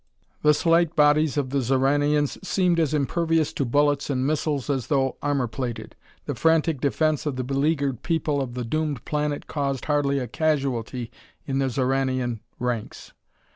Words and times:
The 0.41 0.55
slight 0.55 0.95
bodies 0.95 1.37
of 1.37 1.51
the 1.51 1.59
Xoranians 1.61 2.39
seemed 2.43 2.79
as 2.79 2.91
impervious 2.91 3.53
to 3.53 3.63
bullets 3.65 4.09
and 4.09 4.25
missiles 4.25 4.67
as 4.67 4.87
though 4.87 5.15
armor 5.21 5.45
plated. 5.45 5.95
The 6.25 6.33
frantic 6.33 6.81
defense 6.81 7.27
of 7.27 7.35
the 7.35 7.43
beleaguered 7.43 8.01
people 8.01 8.41
of 8.41 8.55
the 8.55 8.65
doomed 8.65 9.05
planet 9.05 9.45
caused 9.45 9.85
hardly 9.85 10.17
a 10.17 10.25
casualty 10.27 11.11
in 11.45 11.59
the 11.59 11.69
Xoranian 11.69 12.39
ranks. 12.57 13.13